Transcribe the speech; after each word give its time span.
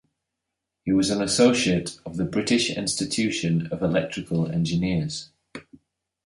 He 0.83 0.91
was 0.91 1.11
an 1.11 1.21
associate 1.21 1.99
of 2.07 2.17
the 2.17 2.25
British 2.25 2.75
Institution 2.75 3.67
of 3.67 3.83
Electrical 3.83 4.47
Engineers. 4.51 5.29